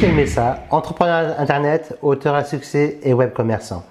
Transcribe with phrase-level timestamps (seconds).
[0.00, 3.84] Michel Messa, entrepreneur internet, auteur à succès et web commerçant.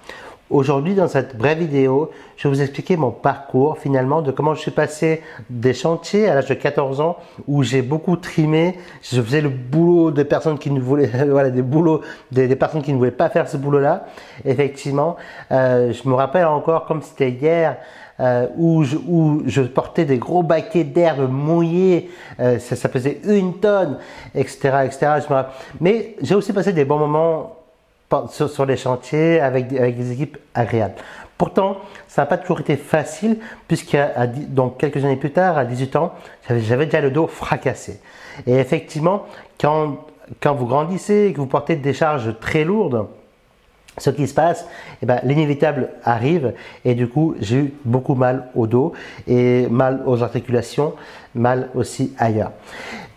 [0.50, 4.60] Aujourd'hui, dans cette brève vidéo, je vais vous expliquer mon parcours finalement de comment je
[4.60, 8.76] suis passé des chantiers à l'âge de 14 ans où j'ai beaucoup trimé.
[9.04, 12.00] Je faisais le boulot des personnes qui ne voulaient, voilà, des boulots
[12.32, 14.06] des, personnes qui ne voulaient pas faire ce boulot-là.
[14.44, 15.14] Effectivement,
[15.52, 17.76] euh, je me rappelle encore comme c'était hier.
[18.20, 23.96] Euh, où, je, portais des gros baquets d'herbe mouillés, euh, ça, ça, pesait une tonne,
[24.34, 24.84] etc.
[24.84, 25.06] etc.
[25.80, 27.56] Mais j'ai aussi passé des bons moments
[28.28, 30.96] sur, les chantiers avec, des équipes agréables.
[31.38, 31.78] Pourtant,
[32.08, 33.96] ça n'a pas toujours été facile, puisque
[34.48, 36.12] donc quelques années plus tard, à 18 ans,
[36.48, 38.00] j'avais déjà le dos fracassé.
[38.46, 39.24] Et effectivement,
[39.58, 39.96] quand,
[40.40, 43.06] quand vous grandissez et que vous portez des charges très lourdes,
[44.00, 44.66] ce qui se passe,
[45.02, 46.54] eh ben, l'inévitable arrive
[46.84, 48.92] et du coup j'ai eu beaucoup mal au dos
[49.26, 50.94] et mal aux articulations,
[51.34, 52.52] mal aussi ailleurs.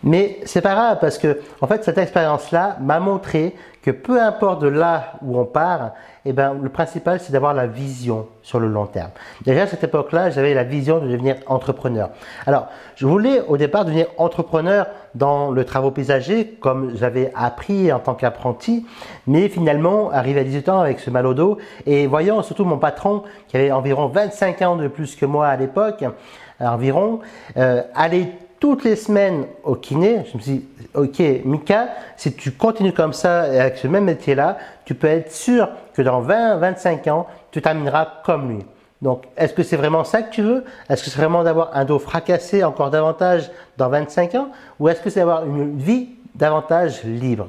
[0.04, 4.62] Mais c'est pas grave parce que en fait cette expérience-là m'a montré que peu importe
[4.62, 5.92] de là où on part,
[6.26, 9.10] eh ben, le principal c'est d'avoir la vision sur le long terme.
[9.46, 12.10] Déjà à cette époque-là, j'avais la vision de devenir entrepreneur.
[12.46, 17.98] Alors, je voulais au départ devenir entrepreneur dans le travaux paysager, comme j'avais appris en
[17.98, 18.86] tant qu'apprenti,
[19.26, 22.78] mais finalement, arrivé à 18 ans avec ce mal au dos, et voyant surtout mon
[22.78, 26.04] patron, qui avait environ 25 ans de plus que moi à l'époque,
[26.60, 27.20] environ,
[27.56, 28.28] euh, aller
[28.60, 33.12] toutes les semaines au kiné, je me suis dit, ok, Mika, si tu continues comme
[33.12, 37.60] ça avec ce même métier-là, tu peux être sûr que dans 20, 25 ans, tu
[37.60, 38.64] termineras comme lui.
[39.02, 40.64] Donc, est-ce que c'est vraiment ça que tu veux?
[40.88, 44.48] Est-ce que c'est vraiment d'avoir un dos fracassé encore davantage dans 25 ans?
[44.80, 47.48] Ou est-ce que c'est d'avoir une vie davantage libre?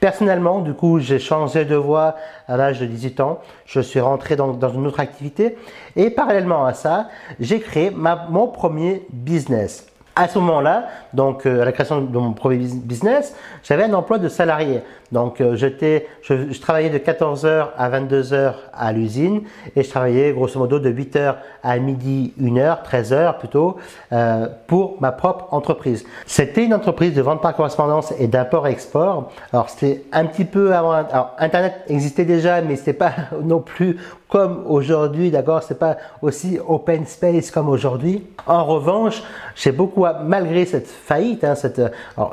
[0.00, 2.16] Personnellement, du coup, j'ai changé de voie
[2.48, 3.38] à l'âge de 18 ans.
[3.64, 5.56] Je suis rentré dans, une autre activité.
[5.94, 11.64] Et parallèlement à ça, j'ai créé mon premier business à ce moment-là, donc euh, à
[11.64, 14.82] la création de mon premier business, j'avais un emploi de salarié.
[15.12, 19.42] Donc euh, je, travaillais de 14h à 22h à l'usine
[19.76, 23.76] et je travaillais grosso modo de 8h à midi 1h, 13h plutôt,
[24.12, 26.04] euh, pour ma propre entreprise.
[26.26, 29.30] C'était une entreprise de vente par correspondance et d'import-export.
[29.52, 33.12] Alors c'était un petit peu avant, alors Internet existait déjà, mais c'était pas
[33.42, 33.98] non plus
[34.32, 38.26] comme aujourd'hui, d'accord C'est pas aussi open space comme aujourd'hui.
[38.46, 39.22] En revanche,
[39.54, 41.52] j'ai beaucoup, malgré cette faillite, hein,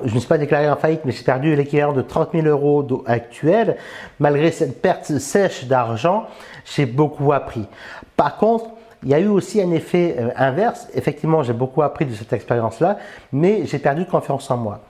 [0.06, 2.69] je ne suis pas déclaré en faillite, mais j'ai perdu l'équivalent de 30 000 euros
[3.06, 3.78] actuels.
[4.20, 6.28] Malgré cette perte sèche d'argent,
[6.66, 7.66] j'ai beaucoup appris.
[8.16, 8.66] Par contre,
[9.04, 10.88] il y a eu aussi un effet euh, inverse.
[10.94, 12.98] Effectivement, j'ai beaucoup appris de cette expérience-là,
[13.32, 14.82] mais j'ai perdu confiance en moi.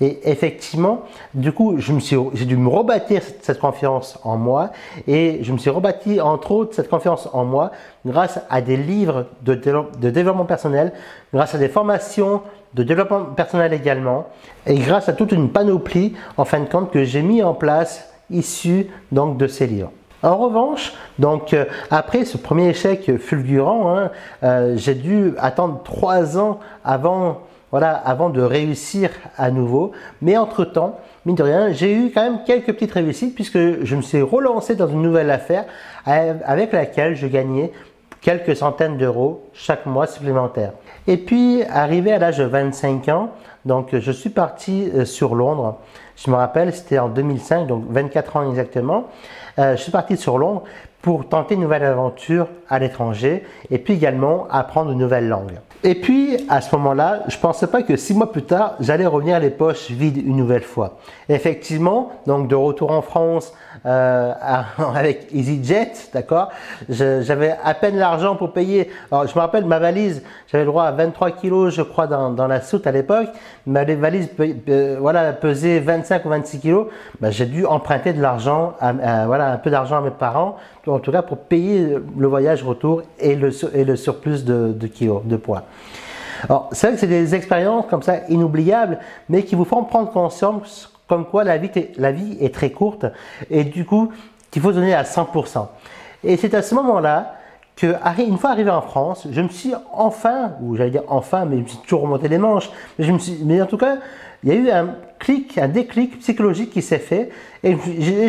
[0.00, 1.02] Et effectivement,
[1.34, 4.70] du coup, j'ai dû me rebâtir cette, confiance en moi
[5.06, 7.70] et je me suis rebâti entre autres cette confiance en moi
[8.04, 10.92] grâce à des livres de, de développement personnel,
[11.32, 12.42] grâce à des formations
[12.74, 14.26] de développement personnel également
[14.66, 18.12] et grâce à toute une panoplie en fin de compte que j'ai mis en place
[18.30, 19.92] issu donc de ces livres.
[20.24, 24.10] En revanche, donc euh, après ce premier échec fulgurant, hein,
[24.42, 29.92] euh, j'ai dû attendre trois ans avant, voilà, avant de réussir à nouveau.
[30.22, 33.96] Mais entre temps, mine de rien, j'ai eu quand même quelques petites réussites puisque je
[33.96, 35.66] me suis relancé dans une nouvelle affaire
[36.06, 37.70] avec laquelle je gagnais
[38.22, 40.72] quelques centaines d'euros chaque mois supplémentaire.
[41.06, 43.28] Et puis, arrivé à l'âge de 25 ans,
[43.66, 45.78] donc je suis parti euh, sur Londres.
[46.16, 49.08] Je me rappelle, c'était en 2005, donc 24 ans exactement.
[49.58, 50.64] Euh, je suis parti sur Londres
[51.04, 55.60] pour tenter une nouvelle aventure à l'étranger et puis également apprendre une nouvelle langue.
[55.86, 59.04] Et puis, à ce moment-là, je ne pensais pas que six mois plus tard, j'allais
[59.04, 60.96] revenir les poches vides une nouvelle fois.
[61.28, 63.52] effectivement, donc de retour en France
[63.84, 64.32] euh,
[64.94, 66.48] avec EasyJet, d'accord,
[66.88, 68.90] j'avais à peine l'argent pour payer.
[69.12, 72.30] Alors, je me rappelle, ma valise, j'avais le droit à 23 kilos, je crois, dans,
[72.30, 73.28] dans la soute à l'époque.
[73.66, 76.86] Ma valise, euh, voilà, pesait 25 ou 26 kilos.
[77.20, 80.56] Ben, j'ai dû emprunter de l'argent, voilà, un peu d'argent à mes parents,
[80.94, 83.50] en tout cas pour payer le voyage retour et le,
[83.96, 85.64] surplus de, kilos, de poids.
[86.48, 90.10] Alors, c'est vrai que c'est des expériences comme ça inoubliables, mais qui vous font prendre
[90.10, 93.06] conscience comme quoi la vie, la vie est très courte
[93.50, 94.10] et du coup
[94.50, 95.66] qu'il faut donner à 100%.
[96.22, 97.34] Et c'est à ce moment-là
[97.76, 101.56] que, une fois arrivé en France, je me suis enfin, ou j'allais dire enfin, mais
[101.56, 103.96] je me suis toujours remonté les manches, mais, je me suis, mais en tout cas,
[104.42, 107.30] il y a eu un clic, un déclic psychologique qui s'est fait
[107.62, 107.76] et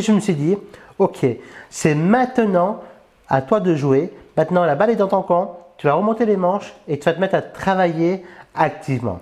[0.01, 0.57] je me suis dit,
[0.99, 1.25] ok,
[1.69, 2.81] c'est maintenant
[3.27, 4.13] à toi de jouer.
[4.37, 7.13] Maintenant, la balle est dans ton camp, tu vas remonter les manches et tu vas
[7.13, 9.19] te mettre à travailler activement.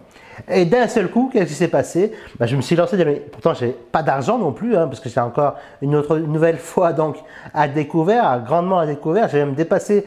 [0.48, 2.12] Et d'un seul coup, qu'est-ce qui s'est passé?
[2.40, 2.98] Ben, Je me suis lancé,
[3.32, 6.58] pourtant je n'avais pas d'argent non plus, hein, parce que c'est encore une autre nouvelle
[6.60, 7.18] fois donc
[7.54, 9.30] à découvert, grandement à découvert.
[9.30, 10.06] J'ai même dépassé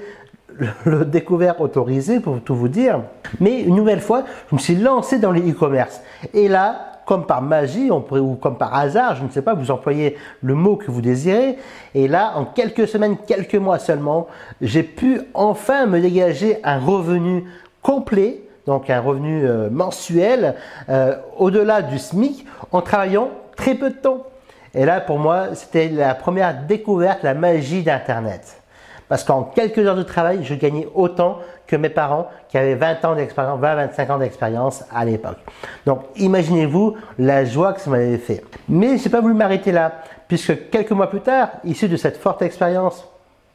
[0.84, 3.00] le, découvert autorisé pour tout vous dire.
[3.40, 6.00] Mais une nouvelle fois, je me suis lancé dans le e-commerce.
[6.34, 10.19] Et là, comme par magie, ou comme par hasard, je ne sais pas, vous employez
[10.43, 11.56] le mot que vous désirez.
[11.94, 14.26] Et là, en quelques semaines, quelques mois seulement,
[14.61, 17.44] j'ai pu enfin me dégager un revenu
[17.81, 20.56] complet, donc un revenu euh, mensuel,
[20.88, 24.26] euh, au-delà du SMIC, en travaillant très peu de temps.
[24.75, 28.61] Et là, pour moi, c'était la première découverte, la magie d'Internet.
[29.08, 33.05] Parce qu'en quelques heures de travail, je gagnais autant que mes parents qui avaient 20
[33.05, 35.38] ans d'expérience, 20-25 ans d'expérience à l'époque.
[35.85, 38.43] Donc imaginez-vous la joie que ça m'avait fait.
[38.69, 39.93] Mais je n'ai pas voulu m'arrêter là,
[40.29, 43.06] puisque quelques mois plus tard, issu de cette forte expérience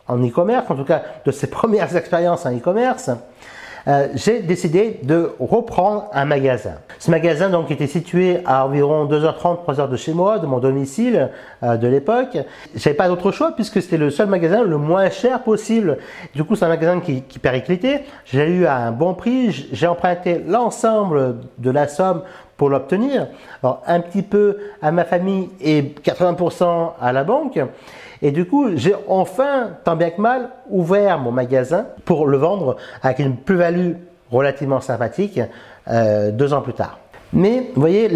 [0.08, 3.10] en e-commerce, en tout cas de ces premières expériences en e-commerce,
[3.88, 6.76] euh, j'ai décidé de reprendre un magasin.
[7.00, 11.30] Ce magasin donc était situé à environ 2h30, 3h de chez moi, de mon domicile
[11.64, 12.38] euh, de l'époque.
[12.76, 15.98] J'avais pas d'autre choix puisque c'était le seul magasin le moins cher possible.
[16.36, 18.06] Du coup, c'est un magasin qui, qui périclitait.
[18.26, 19.68] J'ai eu à un bon prix.
[19.72, 22.22] J'ai emprunté l'ensemble de la somme
[22.58, 23.28] pour l'obtenir.
[23.64, 27.60] Alors, un petit peu à ma famille et 80% à la banque.
[28.22, 32.78] Et du coup, j'ai enfin, tant bien que mal, ouvert mon magasin pour le vendre
[33.02, 33.94] avec une plus-value
[34.30, 35.40] relativement sympathique
[35.88, 37.00] euh, deux ans plus tard.
[37.34, 38.10] Mais vous voyez,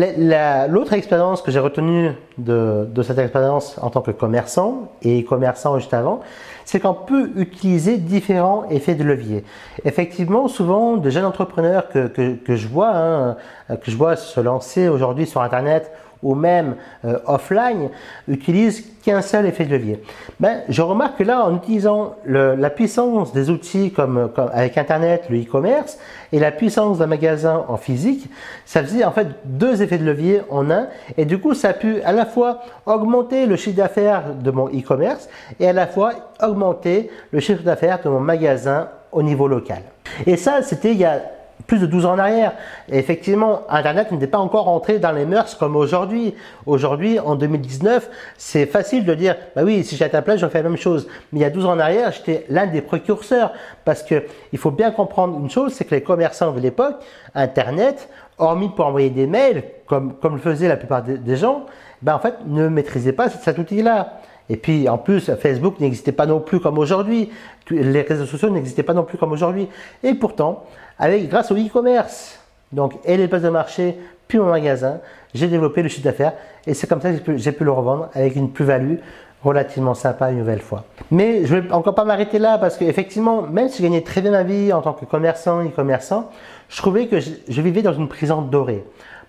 [0.68, 5.94] l'autre expérience que j'ai retenue de, cette expérience en tant que commerçant et commerçant juste
[5.94, 6.20] avant,
[6.66, 9.46] c'est qu'on peut utiliser différents effets de levier.
[9.86, 13.38] Effectivement, souvent, de jeunes entrepreneurs que, que je vois, hein,
[13.70, 15.92] que je vois se lancer aujourd'hui sur Internet
[16.26, 16.76] ou même
[17.06, 17.90] euh, offline
[18.28, 20.02] utilisent qu'un seul effet de levier.
[20.40, 25.40] Ben, je remarque que là, en utilisant la puissance des outils comme, avec Internet, le
[25.40, 26.00] e-commerce,
[26.34, 28.28] et la puissance d'un magasin en physique,
[28.66, 31.74] ça faisait en fait deux effets de levier en un, et du coup, ça a
[31.74, 35.30] pu à la fois augmenter le chiffre d'affaires de mon e-commerce
[35.60, 39.84] et à la fois augmenter le chiffre d'affaires de mon magasin au niveau local.
[40.26, 41.22] Et ça, c'était il y a
[41.68, 42.54] plus de 12 ans en arrière.
[42.90, 46.36] Et effectivement, Internet n'était pas encore entré dans les mœurs comme aujourd'hui.
[46.66, 50.62] Aujourd'hui, en 2019, c'est facile de dire, bah oui, si j'étais à ta place, j'aurais
[50.62, 51.08] la même chose.
[51.32, 53.52] Mais il y a 12 ans en arrière, j'étais l'un des précurseurs.
[53.84, 56.96] Parce que il faut bien comprendre une chose, c'est que les commerçants de l'époque,
[57.34, 61.66] Internet, hormis pour envoyer des mails, comme, comme le faisaient la plupart des, gens,
[62.02, 64.20] ben en fait, ne maîtrisaient pas cet outil-là.
[64.50, 67.30] Et puis en plus, Facebook n'existait pas non plus comme aujourd'hui.
[67.70, 69.68] Les réseaux sociaux n'existaient pas non plus comme aujourd'hui.
[70.04, 70.66] Et pourtant,
[71.00, 72.40] avec, grâce au e-commerce,
[72.72, 73.98] donc et les places de marché,
[74.28, 75.00] puis mon magasin,
[75.34, 76.34] j'ai développé le chiffre d'affaires
[76.66, 78.96] et c'est comme ça que j'ai pu, le revendre avec une plus-value
[79.44, 80.86] relativement sympa une nouvelle fois.
[81.12, 84.22] Mais je ne vais encore pas m'arrêter là parce qu'effectivement, même si je gagnais très
[84.22, 86.32] bien ma vie en tant que commerçant, e-commerçant,
[86.70, 88.84] je trouvais que je vivais dans une prison dorée.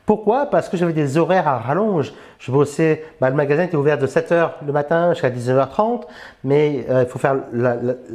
[0.07, 0.47] Pourquoi?
[0.47, 2.13] Parce que j'avais des horaires à rallonge.
[2.39, 6.03] Je bossais, bah, le magasin était ouvert de 7h le matin jusqu'à 19h30,
[6.45, 7.35] mais euh, il faut faire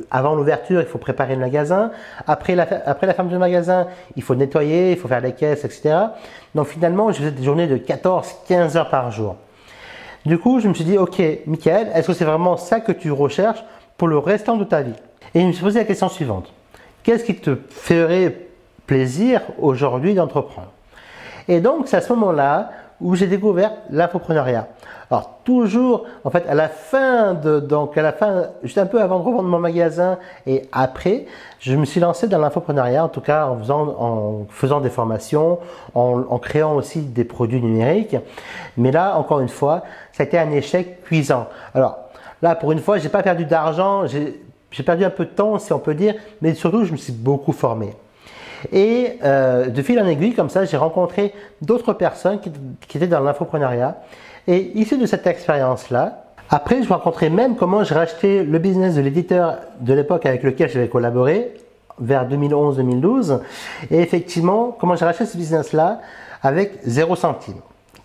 [0.10, 1.92] avant l'ouverture, il faut préparer le magasin.
[2.26, 5.96] Après la, après fermeture du magasin, il faut nettoyer, il faut faire les caisses, etc.
[6.56, 9.36] Donc finalement, je faisais des journées de 14-15 heures par jour.
[10.26, 13.12] Du coup, je me suis dit, ok, Michael, est-ce que c'est vraiment ça que tu
[13.12, 13.66] recherches
[13.98, 14.94] pour le restant de ta vie?
[15.36, 16.54] Et je me suis posé la question suivante.
[17.04, 18.48] Qu'est-ce qui te ferait
[18.86, 20.72] plaisir aujourd'hui d'entreprendre?
[21.48, 22.72] Et donc, c'est à ce moment-là
[23.02, 24.68] où j'ai découvert l'infoprenariat.
[25.10, 29.02] Alors, toujours, en fait, à la fin de, donc à la fin, juste un peu
[29.02, 30.18] avant de revendre mon magasin
[30.48, 31.26] et après,
[31.60, 35.60] je me suis lancé dans l'infoprenariat, en tout cas en faisant, en faisant des formations,
[35.96, 38.16] en, en créant aussi des produits numériques.
[38.78, 39.84] Mais là, encore une fois,
[40.14, 41.48] ça a été un échec cuisant.
[41.74, 41.98] Alors,
[42.42, 45.74] là, pour une fois, j'ai pas perdu d'argent, j'ai perdu un peu de temps, si
[45.74, 47.96] on peut dire, mais surtout, je me suis beaucoup formé.
[48.72, 53.20] Et euh, de fil en aiguille, comme ça, j'ai rencontré d'autres personnes qui, étaient dans
[53.20, 53.98] l'infoprenariat.
[54.48, 59.02] Et issu de cette expérience-là, après, je rencontrais même comment j'ai racheté le business de
[59.02, 61.54] l'éditeur de l'époque avec lequel j'avais collaboré,
[62.00, 63.40] vers 2011-2012.
[63.90, 66.02] Et effectivement, comment j'ai racheté ce business-là
[66.44, 67.62] avec zéro centime.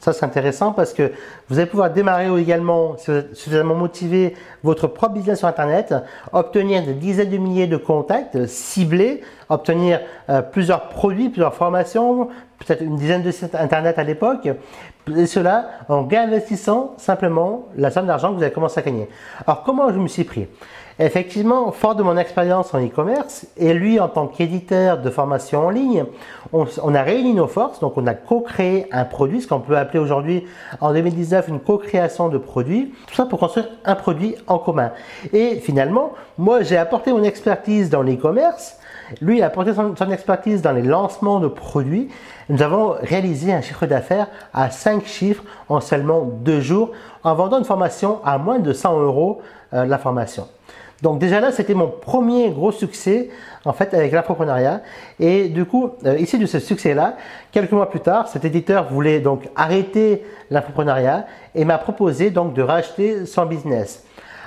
[0.06, 1.10] Ça, c'est intéressant parce que
[1.48, 5.92] vous allez pouvoir démarrer également, si vous êtes suffisamment motivé, votre propre business sur Internet,
[6.32, 9.98] obtenir des dizaines de milliers de contacts ciblés, obtenir
[10.30, 12.28] euh, plusieurs produits, plusieurs formations,
[12.60, 14.48] peut-être une dizaine de sites Internet à l'époque,
[15.12, 19.08] et cela en réinvestissant simplement la somme d'argent que vous avez commencé à gagner.
[19.44, 20.46] Alors, comment je me suis pris?
[20.98, 25.70] Effectivement, fort de mon expérience en e-commerce et lui en tant qu'éditeur de formation en
[25.70, 26.06] ligne,
[26.54, 29.98] on, a réuni nos forces, donc on a co-créé un produit, ce qu'on peut appeler
[29.98, 30.46] aujourd'hui
[30.80, 34.90] en 2019 une co-création de produits, tout ça pour construire un produit en commun.
[35.34, 38.78] Et finalement, moi j'ai apporté mon expertise dans l'e-commerce,
[39.20, 42.08] lui a apporté son, expertise dans les lancements de produits.
[42.48, 47.58] Nous avons réalisé un chiffre d'affaires à 5 chiffres en seulement 2 jours en vendant
[47.58, 49.42] une formation à moins de 100 euros
[49.74, 50.48] euh, la formation.
[51.02, 53.28] Donc déjà là, c'était mon premier gros succès
[53.64, 54.80] en fait avec l'entrepreneuriat.
[55.20, 57.16] Et du coup, euh, ici de ce succès-là,
[57.52, 62.62] quelques mois plus tard, cet éditeur voulait donc arrêter l'entrepreneuriat et m'a proposé donc de
[62.62, 64.04] racheter son business.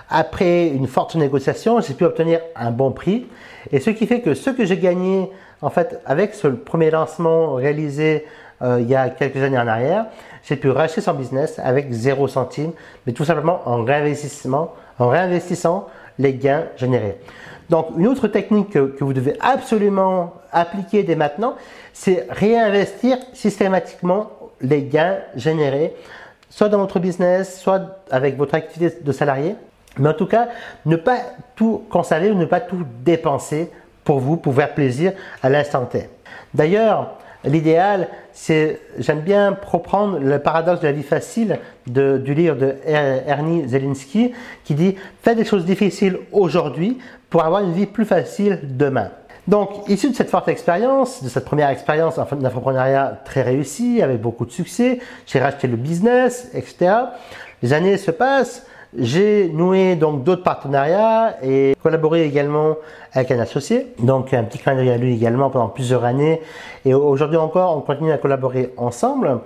[0.10, 3.28] Après une forte négociation, j'ai pu obtenir un bon prix.
[3.72, 5.30] Et ce qui fait que ce que j'ai gagné
[5.62, 8.26] en fait avec ce premier lancement réalisé
[8.62, 10.08] euh, il y a quelques années en arrière,
[10.44, 12.72] j'ai pu racheter son business avec 0 centime,
[13.06, 13.80] mais tout simplement en
[15.00, 15.88] en réinvestissant
[16.20, 17.18] les gains générés.
[17.70, 21.56] Donc, une autre technique que, vous devez absolument appliquer dès maintenant,
[21.94, 24.30] c'est réinvestir systématiquement
[24.62, 25.94] les gains générés,
[26.50, 29.56] soit dans votre business, soit avec votre activité de salarié.
[29.98, 30.50] Mais en tout cas,
[30.86, 31.20] ne pas
[31.56, 33.72] tout conserver ou ne pas tout dépenser
[34.04, 36.10] pour vous, pour faire plaisir à l'instant T.
[36.54, 38.10] D'ailleurs, L'idéal,
[38.48, 44.76] j'aime bien reprendre le paradoxe de la vie facile du livre de Ernie Zelinski qui
[44.76, 46.98] dit Faites des choses difficiles aujourd'hui
[47.30, 49.12] pour avoir une vie plus facile demain.
[49.48, 54.46] Donc, issu de cette forte expérience, de cette première expérience d'entrepreneuriat très réussie, avec beaucoup
[54.46, 56.92] de succès, j'ai racheté le business, etc.
[57.64, 58.68] Les années se passent,
[58.98, 62.76] j'ai noué donc d'autres partenariats et collaboré également
[63.14, 63.94] avec un associé.
[64.00, 66.42] Donc un petit clin d'œil lui également pendant plusieurs années.
[66.86, 69.42] Et aujourd'hui encore, on continue à collaborer ensemble.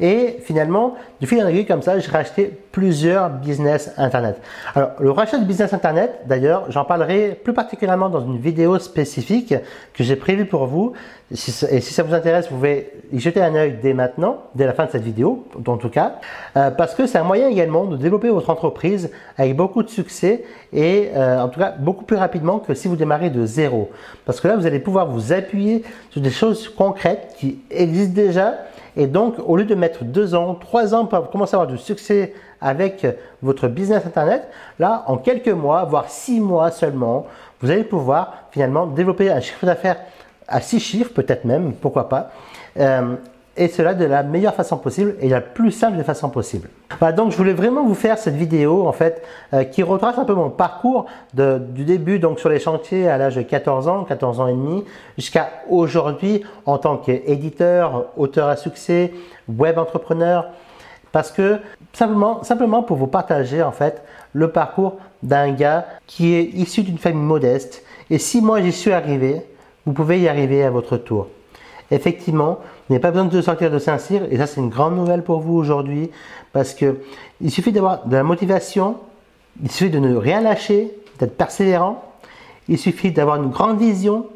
[0.00, 4.40] Et finalement, du fil en aiguille comme ça, j'ai racheté plusieurs business Internet.
[4.74, 9.54] Alors, le rachat de business Internet, d'ailleurs, j'en parlerai plus particulièrement dans une vidéo spécifique
[9.94, 10.94] que j'ai prévue pour vous.
[11.30, 14.72] Et si ça vous intéresse, vous pouvez y jeter un œil dès maintenant, dès la
[14.72, 16.16] fin de cette vidéo, en tout cas,
[16.56, 20.44] euh, parce que c'est un moyen également de développer votre entreprise avec beaucoup de succès
[20.72, 23.90] et euh, en tout cas beaucoup plus rapidement que si vous démarrez de zéro.
[24.24, 28.54] Parce que là, vous allez pouvoir vous appuyer sur des choses concrètes qui existent déjà
[28.96, 31.78] et donc, au lieu de mettre deux ans, trois ans pour commencer à avoir du
[31.78, 33.06] succès avec
[33.40, 37.26] votre business Internet, là, en quelques mois, voire six mois seulement,
[37.60, 39.96] vous allez pouvoir finalement développer un chiffre d'affaires
[40.46, 42.30] à six chiffres, peut-être même, pourquoi pas,
[42.78, 43.14] euh,
[43.56, 46.68] et cela de la meilleure façon possible et la plus simple des façons possibles.
[46.98, 50.24] Voilà, donc je voulais vraiment vous faire cette vidéo en fait euh, qui retrace un
[50.24, 54.40] peu mon parcours du début donc sur les chantiers à l'âge de 14 ans, 14
[54.40, 54.84] ans et demi,
[55.18, 59.12] jusqu'à aujourd'hui en tant qu'éditeur, auteur à succès,
[59.48, 60.46] web entrepreneur,
[61.12, 61.58] parce que
[61.92, 66.98] simplement, simplement pour vous partager en fait le parcours d'un gars qui est issu d'une
[66.98, 69.46] famille modeste et si moi j'y suis arrivé,
[69.84, 71.28] vous pouvez y arriver à votre tour.
[71.92, 72.58] Effectivement,
[72.88, 75.40] vous n'avez pas besoin de sortir de Saint-Cyr, et ça c'est une grande nouvelle pour
[75.40, 76.10] vous aujourd'hui,
[76.54, 76.96] parce que
[77.42, 78.96] il suffit d'avoir de la motivation,
[79.62, 82.02] il suffit de ne rien lâcher, d'être persévérant,
[82.68, 84.26] il suffit d'avoir une grande vision,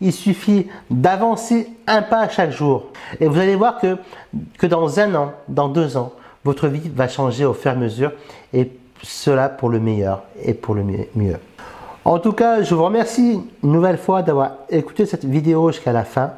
[0.00, 2.86] il suffit d'avancer un pas chaque jour.
[3.20, 3.98] Et vous allez voir que,
[4.58, 7.76] que dans un an, dans deux ans, votre vie va changer au fur et à
[7.76, 8.12] mesure,
[8.54, 10.84] et cela pour le meilleur et pour le
[11.14, 11.36] mieux.
[12.06, 16.04] En tout cas, je vous remercie une nouvelle fois d'avoir écouté cette vidéo jusqu'à la
[16.04, 16.32] fin.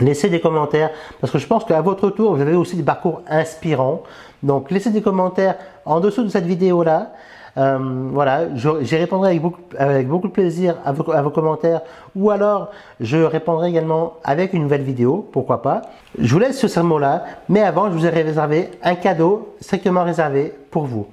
[0.00, 3.22] Laissez des commentaires parce que je pense qu'à votre tour, vous avez aussi des parcours
[3.28, 4.02] inspirants.
[4.42, 7.12] Donc, laissez des commentaires en dessous de cette vidéo-là.
[7.56, 7.78] Euh,
[8.10, 9.40] voilà, j'y répondrai
[9.78, 11.82] avec beaucoup, de plaisir à vos, commentaires
[12.16, 15.82] ou alors je répondrai également avec une nouvelle vidéo, pourquoi pas.
[16.18, 20.52] Je vous laisse ce sermon-là, mais avant, je vous ai réservé un cadeau strictement réservé
[20.72, 21.06] pour vous.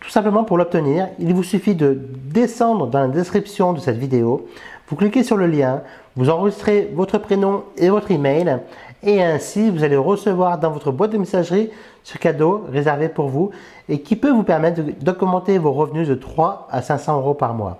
[0.00, 4.48] Tout simplement pour l'obtenir, il vous suffit de descendre dans la description de cette vidéo,
[4.88, 5.82] vous cliquez sur le lien,
[6.16, 8.58] vous enregistrez votre prénom et votre email
[9.02, 11.70] et ainsi vous allez recevoir dans votre boîte de messagerie
[12.02, 13.50] ce cadeau réservé pour vous
[13.88, 17.78] et qui peut vous permettre d'augmenter vos revenus de 3 à 500 euros par mois.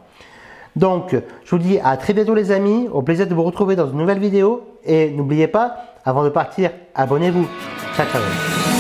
[0.77, 3.89] Donc, je vous dis à très bientôt les amis, au plaisir de vous retrouver dans
[3.89, 7.47] une nouvelle vidéo et n'oubliez pas, avant de partir, abonnez-vous.
[7.97, 8.74] Ciao, ciao.